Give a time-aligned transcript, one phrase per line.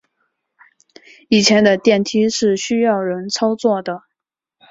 [1.29, 4.05] 以前的电梯是需要人操作的。